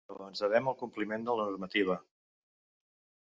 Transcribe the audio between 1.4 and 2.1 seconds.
normativa.